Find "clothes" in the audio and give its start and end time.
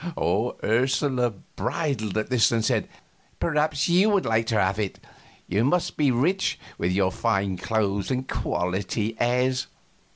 7.55-8.09